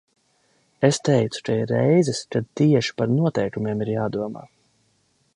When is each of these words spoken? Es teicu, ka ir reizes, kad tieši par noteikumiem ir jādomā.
Es 0.87 0.97
teicu, 1.09 1.41
ka 1.49 1.57
ir 1.63 1.67
reizes, 1.71 2.21
kad 2.35 2.47
tieši 2.61 2.95
par 3.01 3.13
noteikumiem 3.19 3.83
ir 3.87 3.93
jādomā. 3.93 4.43